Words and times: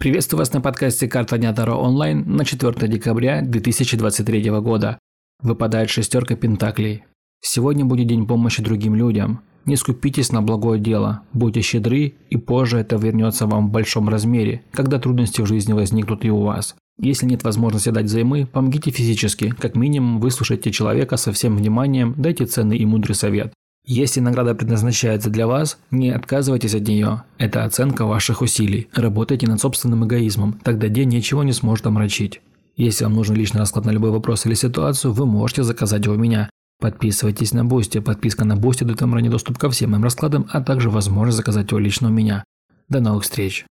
Приветствую 0.00 0.38
вас 0.38 0.50
на 0.54 0.62
подкасте 0.62 1.08
«Карта 1.08 1.36
Дня 1.36 1.52
Таро 1.52 1.76
онлайн» 1.76 2.24
на 2.26 2.46
4 2.46 2.88
декабря 2.88 3.42
2023 3.42 4.48
года. 4.62 4.98
Выпадает 5.42 5.90
шестерка 5.90 6.36
пентаклей. 6.36 7.04
Сегодня 7.42 7.84
будет 7.84 8.06
день 8.06 8.26
помощи 8.26 8.62
другим 8.62 8.94
людям. 8.94 9.40
Не 9.66 9.76
скупитесь 9.76 10.32
на 10.32 10.40
благое 10.40 10.80
дело, 10.80 11.20
будьте 11.34 11.60
щедры, 11.60 12.14
и 12.30 12.38
позже 12.38 12.78
это 12.78 12.96
вернется 12.96 13.46
вам 13.46 13.68
в 13.68 13.72
большом 13.72 14.08
размере, 14.08 14.62
когда 14.72 14.98
трудности 14.98 15.42
в 15.42 15.46
жизни 15.46 15.74
возникнут 15.74 16.24
и 16.24 16.30
у 16.30 16.44
вас. 16.44 16.76
Если 16.98 17.26
нет 17.26 17.44
возможности 17.44 17.90
дать 17.90 18.06
взаймы, 18.06 18.46
помогите 18.46 18.90
физически, 18.90 19.50
как 19.50 19.76
минимум 19.76 20.18
выслушайте 20.18 20.70
человека 20.70 21.18
со 21.18 21.30
всем 21.30 21.58
вниманием, 21.58 22.14
дайте 22.16 22.46
ценный 22.46 22.78
и 22.78 22.86
мудрый 22.86 23.14
совет. 23.14 23.52
Если 23.84 24.20
награда 24.20 24.54
предназначается 24.54 25.30
для 25.30 25.46
вас, 25.46 25.78
не 25.90 26.10
отказывайтесь 26.10 26.74
от 26.74 26.86
нее. 26.86 27.24
Это 27.38 27.64
оценка 27.64 28.04
ваших 28.04 28.42
усилий. 28.42 28.88
Работайте 28.94 29.46
над 29.46 29.60
собственным 29.60 30.06
эгоизмом, 30.06 30.60
тогда 30.62 30.88
день 30.88 31.08
ничего 31.08 31.42
не 31.42 31.52
сможет 31.52 31.86
омрачить. 31.86 32.40
Если 32.76 33.04
вам 33.04 33.14
нужен 33.14 33.36
личный 33.36 33.60
расклад 33.60 33.84
на 33.84 33.90
любой 33.90 34.10
вопрос 34.10 34.46
или 34.46 34.54
ситуацию, 34.54 35.12
вы 35.12 35.26
можете 35.26 35.64
заказать 35.64 36.04
его 36.04 36.14
у 36.14 36.18
меня. 36.18 36.50
Подписывайтесь 36.80 37.52
на 37.52 37.64
Boosty. 37.64 38.00
Подписка 38.00 38.44
на 38.44 38.56
Boosty 38.56 38.84
дает 38.84 39.00
вам 39.02 39.14
ранний 39.14 39.28
доступ 39.28 39.58
ко 39.58 39.68
всем 39.68 39.90
моим 39.90 40.04
раскладам, 40.04 40.46
а 40.50 40.62
также 40.62 40.88
возможность 40.88 41.36
заказать 41.36 41.70
его 41.70 41.78
лично 41.78 42.08
у 42.08 42.12
меня. 42.12 42.44
До 42.88 43.00
новых 43.00 43.24
встреч! 43.24 43.66